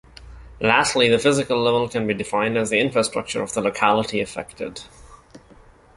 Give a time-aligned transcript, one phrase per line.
[0.59, 4.81] Lastly, the physical level can be defined as the infrastructure of the locality affected.